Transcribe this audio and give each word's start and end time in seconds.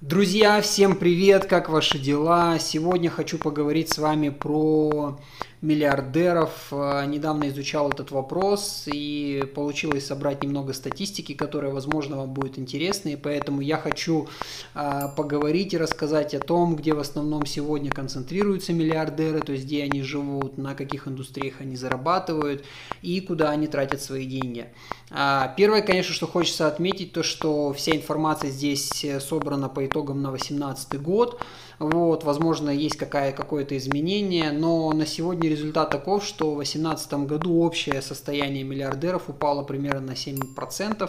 Друзья, 0.00 0.60
всем 0.60 0.94
привет, 0.94 1.46
как 1.46 1.68
ваши 1.68 1.98
дела? 1.98 2.60
Сегодня 2.60 3.10
хочу 3.10 3.36
поговорить 3.36 3.92
с 3.92 3.98
вами 3.98 4.28
про 4.28 5.18
миллиардеров. 5.60 6.68
Э, 6.70 7.04
недавно 7.06 7.48
изучал 7.48 7.90
этот 7.90 8.10
вопрос 8.10 8.84
и 8.86 9.44
получилось 9.54 10.06
собрать 10.06 10.42
немного 10.42 10.72
статистики, 10.72 11.34
которая, 11.34 11.72
возможно, 11.72 12.16
вам 12.16 12.32
будет 12.32 12.58
интересна. 12.58 13.10
И 13.10 13.16
поэтому 13.16 13.60
я 13.60 13.76
хочу 13.76 14.28
э, 14.74 15.00
поговорить 15.16 15.74
и 15.74 15.78
рассказать 15.78 16.34
о 16.34 16.40
том, 16.40 16.76
где 16.76 16.94
в 16.94 17.00
основном 17.00 17.46
сегодня 17.46 17.90
концентрируются 17.90 18.72
миллиардеры, 18.72 19.40
то 19.40 19.52
есть 19.52 19.64
где 19.64 19.84
они 19.84 20.02
живут, 20.02 20.58
на 20.58 20.74
каких 20.74 21.08
индустриях 21.08 21.54
они 21.60 21.76
зарабатывают 21.76 22.64
и 23.02 23.20
куда 23.20 23.50
они 23.50 23.66
тратят 23.66 24.00
свои 24.00 24.26
деньги. 24.26 24.68
А, 25.10 25.54
первое, 25.56 25.82
конечно, 25.82 26.14
что 26.14 26.26
хочется 26.26 26.66
отметить, 26.66 27.12
то 27.12 27.22
что 27.22 27.72
вся 27.72 27.96
информация 27.96 28.50
здесь 28.50 29.04
э, 29.04 29.20
собрана 29.20 29.68
по 29.68 29.84
итогам 29.86 30.22
на 30.22 30.30
2018 30.30 31.00
год. 31.00 31.40
Вот, 31.78 32.24
возможно, 32.24 32.70
есть 32.70 32.96
какая, 32.96 33.32
какое-то 33.32 33.76
изменение, 33.76 34.50
но 34.50 34.90
на 34.92 35.06
сегодня 35.06 35.48
результат 35.48 35.90
таков, 35.90 36.24
что 36.24 36.52
в 36.52 36.56
2018 36.56 37.12
году 37.26 37.60
общее 37.60 38.02
состояние 38.02 38.64
миллиардеров 38.64 39.28
упало 39.28 39.62
примерно 39.62 40.00
на 40.00 40.12
7% 40.12 41.08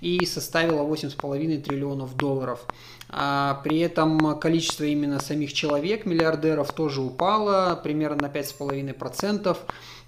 и 0.00 0.24
составило 0.26 0.82
8,5 0.82 1.62
триллионов 1.62 2.16
долларов. 2.16 2.66
А 3.08 3.60
при 3.62 3.78
этом 3.78 4.38
количество 4.38 4.84
именно 4.84 5.20
самих 5.20 5.52
человек, 5.52 6.06
миллиардеров, 6.06 6.72
тоже 6.72 7.00
упало 7.00 7.80
примерно 7.82 8.28
на 8.28 8.32
5,5%. 8.32 9.56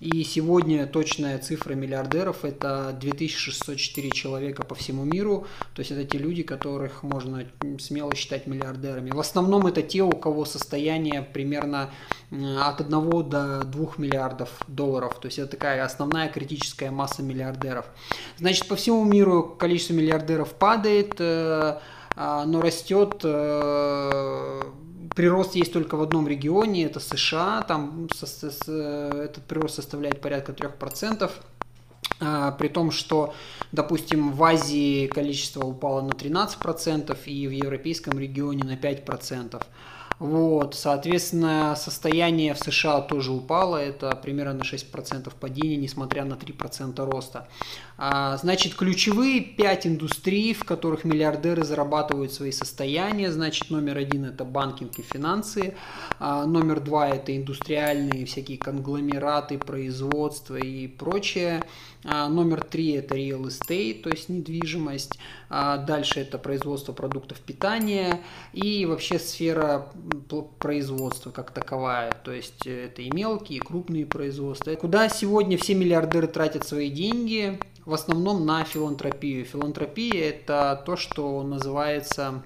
И 0.00 0.22
сегодня 0.22 0.86
точная 0.86 1.38
цифра 1.38 1.74
миллиардеров 1.74 2.44
это 2.44 2.96
2604 3.00 4.10
человека 4.10 4.62
по 4.64 4.76
всему 4.76 5.04
миру. 5.04 5.48
То 5.74 5.80
есть 5.80 5.90
это 5.90 6.04
те 6.04 6.18
люди, 6.18 6.44
которых 6.44 7.02
можно 7.02 7.44
смело 7.80 8.14
считать 8.14 8.46
миллиардерами. 8.46 9.10
В 9.10 9.18
основном 9.18 9.66
это 9.66 9.82
те, 9.82 10.02
у 10.02 10.12
кого 10.12 10.44
состояние 10.44 11.22
примерно 11.22 11.90
от 12.30 12.80
1 12.80 13.28
до 13.28 13.64
2 13.64 13.86
миллиардов 13.98 14.50
долларов. 14.68 15.18
То 15.20 15.26
есть 15.26 15.40
это 15.40 15.52
такая 15.52 15.84
основная 15.84 16.28
критическая 16.28 16.92
масса 16.92 17.22
миллиардеров. 17.22 17.86
Значит, 18.38 18.68
по 18.68 18.76
всему 18.76 19.04
миру 19.04 19.56
количество 19.58 19.77
миллиардеров 19.92 20.54
падает, 20.54 21.16
э, 21.18 21.78
а, 22.16 22.44
но 22.44 22.60
растет 22.60 23.20
э, 23.24 24.62
прирост 25.14 25.54
есть 25.54 25.72
только 25.72 25.96
в 25.96 26.02
одном 26.02 26.28
регионе, 26.28 26.84
это 26.84 27.00
США, 27.00 27.62
там 27.62 28.06
этот 28.06 29.44
прирост 29.44 29.76
составляет 29.76 30.20
порядка 30.20 30.52
3%. 30.52 31.30
А, 32.20 32.52
при 32.52 32.68
том, 32.68 32.90
что, 32.90 33.34
допустим, 33.72 34.32
в 34.32 34.42
Азии 34.42 35.06
количество 35.06 35.64
упало 35.64 36.00
на 36.02 36.12
13% 36.12 37.16
и 37.26 37.46
в 37.46 37.50
европейском 37.50 38.18
регионе 38.18 38.64
на 38.64 38.74
5%. 38.74 39.62
Вот, 40.18 40.74
соответственно, 40.74 41.76
состояние 41.76 42.52
в 42.54 42.58
США 42.58 43.00
тоже 43.02 43.30
упало, 43.30 43.76
это 43.76 44.10
примерно 44.16 44.54
на 44.54 44.62
6% 44.62 45.32
падения, 45.38 45.76
несмотря 45.76 46.24
на 46.24 46.34
3% 46.34 47.04
роста. 47.08 47.46
А, 47.96 48.36
значит, 48.36 48.74
ключевые 48.74 49.40
5 49.40 49.86
индустрий, 49.86 50.54
в 50.54 50.64
которых 50.64 51.04
миллиардеры 51.04 51.64
зарабатывают 51.64 52.32
свои 52.32 52.50
состояния, 52.50 53.30
значит, 53.30 53.70
номер 53.70 53.98
один 53.98 54.24
это 54.24 54.44
банкинг 54.44 54.98
и 54.98 55.02
финансы, 55.02 55.74
а, 56.18 56.46
номер 56.46 56.80
два 56.80 57.08
это 57.08 57.36
индустриальные 57.36 58.26
всякие 58.26 58.58
конгломераты, 58.58 59.56
производство 59.58 60.56
и 60.56 60.88
прочее, 60.88 61.62
а, 62.04 62.28
номер 62.28 62.64
три 62.64 62.92
это 62.92 63.14
real 63.14 63.44
estate, 63.44 64.02
то 64.02 64.10
есть 64.10 64.28
недвижимость, 64.28 65.18
дальше 65.48 66.20
это 66.20 66.38
производство 66.38 66.92
продуктов 66.92 67.38
питания 67.38 68.20
и 68.52 68.84
вообще 68.84 69.18
сфера 69.18 69.88
производства 70.58 71.30
как 71.30 71.50
таковая, 71.50 72.12
то 72.24 72.32
есть 72.32 72.66
э, 72.66 72.86
это 72.86 73.02
и 73.02 73.10
мелкие, 73.10 73.58
и 73.58 73.60
крупные 73.60 74.06
производства. 74.06 74.74
Куда 74.74 75.08
сегодня 75.08 75.56
все 75.58 75.74
миллиардеры 75.74 76.26
тратят 76.26 76.66
свои 76.66 76.90
деньги? 76.90 77.58
В 77.84 77.94
основном 77.94 78.44
на 78.44 78.64
филантропию. 78.64 79.44
Филантропия 79.44 80.30
это 80.30 80.82
то, 80.84 80.96
что 80.96 81.42
называется 81.42 82.42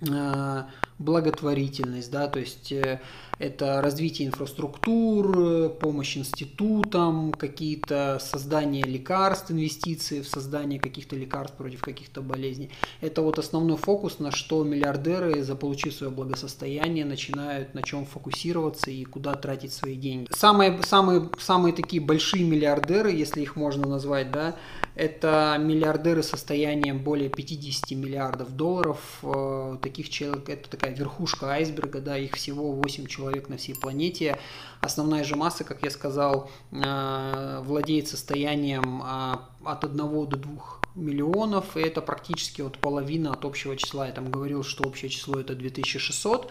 э, 0.00 0.62
благотворительность, 1.00 2.10
да, 2.10 2.28
то 2.28 2.38
есть 2.38 2.70
э, 2.70 3.00
это 3.40 3.80
развитие 3.80 4.28
инфраструктур, 4.28 5.70
помощь 5.70 6.18
институтам, 6.18 7.32
какие-то 7.32 8.18
создание 8.20 8.84
лекарств, 8.84 9.50
инвестиции 9.50 10.20
в 10.20 10.28
создание 10.28 10.78
каких-то 10.78 11.16
лекарств 11.16 11.56
против 11.56 11.80
каких-то 11.80 12.20
болезней. 12.20 12.70
Это 13.00 13.22
вот 13.22 13.38
основной 13.38 13.78
фокус, 13.78 14.18
на 14.18 14.30
что 14.30 14.62
миллиардеры, 14.62 15.42
заполучив 15.42 15.94
свое 15.94 16.12
благосостояние, 16.12 17.06
начинают 17.06 17.72
на 17.72 17.82
чем 17.82 18.04
фокусироваться 18.04 18.90
и 18.90 19.04
куда 19.04 19.34
тратить 19.34 19.72
свои 19.72 19.96
деньги. 19.96 20.28
Самые, 20.30 20.82
самые, 20.82 21.30
самые 21.38 21.72
такие 21.72 22.02
большие 22.02 22.44
миллиардеры, 22.44 23.10
если 23.10 23.40
их 23.40 23.56
можно 23.56 23.88
назвать, 23.88 24.30
да, 24.30 24.54
это 24.94 25.56
миллиардеры 25.58 26.22
состоянием 26.22 27.02
более 27.02 27.30
50 27.30 27.92
миллиардов 27.92 28.54
долларов. 28.54 28.98
Э, 29.22 29.78
таких 29.80 30.10
человек, 30.10 30.50
это 30.50 30.68
такая 30.68 30.89
верхушка 30.90 31.50
айсберга, 31.50 32.00
да, 32.00 32.18
их 32.18 32.34
всего 32.34 32.72
8 32.72 33.06
человек 33.06 33.48
на 33.48 33.56
всей 33.56 33.74
планете. 33.74 34.38
Основная 34.80 35.24
же 35.24 35.36
масса, 35.36 35.64
как 35.64 35.82
я 35.82 35.90
сказал, 35.90 36.50
э, 36.72 37.62
владеет 37.64 38.08
состоянием 38.08 39.02
э, 39.02 39.36
от 39.64 39.84
1 39.84 39.96
до 39.96 40.36
2 40.36 40.80
миллионов, 40.94 41.76
и 41.76 41.80
это 41.80 42.00
практически 42.00 42.62
вот 42.62 42.78
половина 42.78 43.32
от 43.32 43.44
общего 43.44 43.76
числа. 43.76 44.06
Я 44.06 44.12
там 44.12 44.30
говорил, 44.30 44.62
что 44.62 44.84
общее 44.84 45.08
число 45.08 45.38
это 45.40 45.54
2600, 45.54 46.50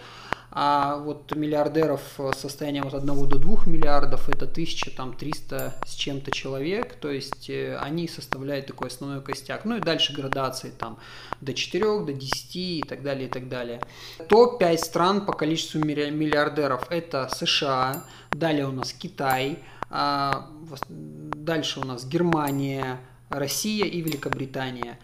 а 0.52 0.98
вот 0.98 1.36
миллиардеров 1.36 2.02
с 2.18 2.40
состоянием 2.40 2.88
от 2.88 2.94
1 2.96 3.06
до 3.06 3.38
2 3.38 3.66
миллиардов 3.66 4.30
это 4.30 4.46
1300 4.46 5.76
с 5.86 5.94
чем-то 5.94 6.32
человек, 6.32 6.96
то 6.96 7.12
есть 7.12 7.50
э, 7.50 7.78
они 7.78 8.08
составляют 8.08 8.66
такой 8.66 8.88
основной 8.88 9.22
костяк. 9.22 9.66
Ну 9.66 9.78
и 9.78 9.80
дальше 9.80 10.14
градации 10.14 10.72
там 10.72 10.98
до 11.42 11.54
4, 11.54 12.06
до 12.06 12.14
10 12.14 12.56
и 12.56 12.84
так 12.88 13.04
далее, 13.04 13.28
и 13.28 13.30
так 13.30 13.48
далее. 13.48 13.82
Топ-5 14.28 14.78
стран 14.78 15.26
по 15.26 15.34
количеству 15.34 15.80
миллиардеров 15.80 16.88
это 16.90 17.30
США, 17.32 18.04
далее 18.32 18.68
у 18.68 18.72
нас 18.72 18.92
Китай, 18.94 19.60
а, 19.92 20.48
дальше 20.90 21.80
у 21.80 21.84
нас 21.84 22.06
Германия, 22.06 23.00
Россия 23.30 23.86
и 23.86 24.02
Великобритания. 24.02 24.98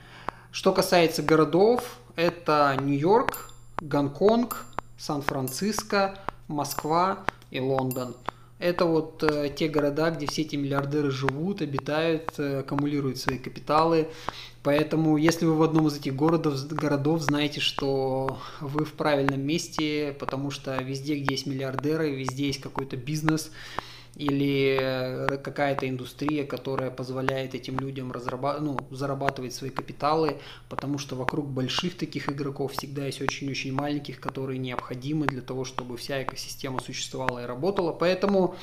Что 0.51 0.71
касается 0.71 1.21
городов, 1.21 1.99
это 2.15 2.77
Нью-Йорк, 2.81 3.51
Гонконг, 3.81 4.65
Сан-Франциско, 4.97 6.17
Москва 6.47 7.19
и 7.51 7.59
Лондон. 7.59 8.15
Это 8.57 8.85
вот 8.85 9.21
э, 9.21 9.49
те 9.53 9.67
города, 9.67 10.11
где 10.11 10.27
все 10.27 10.43
эти 10.43 10.55
миллиардеры 10.55 11.11
живут, 11.11 11.61
обитают, 11.61 12.33
э, 12.37 12.59
аккумулируют 12.59 13.17
свои 13.17 13.37
капиталы. 13.37 14.07
Поэтому, 14.63 15.17
если 15.17 15.45
вы 15.45 15.55
в 15.55 15.63
одном 15.63 15.87
из 15.87 15.97
этих 15.97 16.15
городов, 16.15 16.65
городов, 16.69 17.21
знаете, 17.21 17.59
что 17.59 18.39
вы 18.61 18.85
в 18.85 18.93
правильном 18.93 19.41
месте, 19.41 20.15
потому 20.19 20.51
что 20.51 20.75
везде, 20.81 21.19
где 21.19 21.33
есть 21.33 21.45
миллиардеры, 21.45 22.15
везде 22.15 22.47
есть 22.47 22.61
какой-то 22.61 22.95
бизнес, 22.95 23.51
или 24.15 24.77
э, 24.79 25.37
какая-то 25.37 25.89
индустрия, 25.89 26.45
которая 26.45 26.89
позволяет 26.89 27.53
этим 27.53 27.77
людям 27.79 28.11
разраба- 28.11 28.59
ну, 28.59 28.77
зарабатывать 28.89 29.53
свои 29.53 29.69
капиталы, 29.69 30.37
потому 30.69 30.97
что 30.97 31.15
вокруг 31.15 31.47
больших 31.47 31.97
таких 31.97 32.29
игроков 32.29 32.73
всегда 32.73 33.05
есть 33.05 33.21
очень-очень 33.21 33.73
маленьких, 33.73 34.19
которые 34.19 34.57
необходимы 34.57 35.27
для 35.27 35.41
того, 35.41 35.65
чтобы 35.65 35.97
вся 35.97 36.23
экосистема 36.23 36.79
существовала 36.79 37.43
и 37.43 37.45
работала. 37.45 37.91
Поэтому 37.91 38.55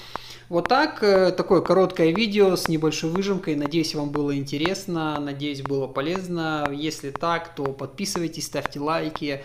вот 0.49 0.69
так, 0.69 1.03
э, 1.03 1.33
такое 1.33 1.61
короткое 1.61 2.13
видео 2.13 2.57
с 2.57 2.69
небольшой 2.69 3.11
выжимкой. 3.11 3.55
Надеюсь, 3.55 3.95
вам 3.95 4.11
было 4.11 4.37
интересно, 4.37 5.21
надеюсь, 5.21 5.61
было 5.61 5.87
полезно. 5.87 6.67
Если 6.73 7.11
так, 7.11 7.55
то 7.55 7.65
подписывайтесь, 7.65 8.47
ставьте 8.47 8.81
лайки. 8.81 9.43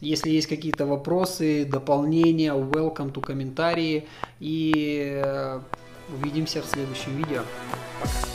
Если 0.00 0.30
есть 0.30 0.46
какие-то 0.46 0.86
вопросы, 0.86 1.66
дополнения, 1.66 2.52
welcome 2.52 3.12
to 3.12 3.20
комментарии. 3.20 4.06
И 4.38 5.20
э, 5.22 5.60
увидимся 6.08 6.62
в 6.62 6.66
следующем 6.66 7.16
видео. 7.16 7.42
Пока. 8.00 8.29